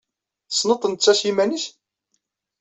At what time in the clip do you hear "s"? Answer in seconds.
1.19-1.21